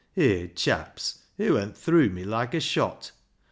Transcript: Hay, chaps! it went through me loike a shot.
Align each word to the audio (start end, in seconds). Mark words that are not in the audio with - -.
Hay, 0.15 0.47
chaps! 0.47 1.19
it 1.37 1.51
went 1.51 1.77
through 1.77 2.09
me 2.09 2.23
loike 2.23 2.55
a 2.55 2.59
shot. 2.59 3.11